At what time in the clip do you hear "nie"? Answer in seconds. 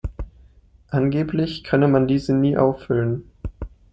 2.33-2.57